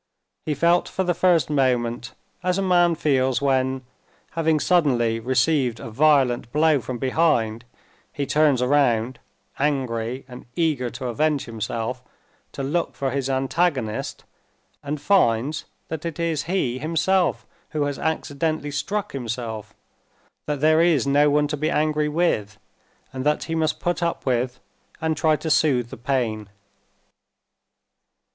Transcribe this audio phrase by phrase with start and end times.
[0.47, 3.83] He felt for the first moment as a man feels when,
[4.31, 7.65] having suddenly received a violent blow from behind,
[8.11, 9.19] he turns round,
[9.59, 12.01] angry and eager to avenge himself,
[12.53, 14.23] to look for his antagonist,
[14.81, 19.75] and finds that it is he himself who has accidentally struck himself,
[20.47, 22.57] that there is no one to be angry with,
[23.13, 24.59] and that he must put up with
[24.99, 26.49] and try to soothe the pain.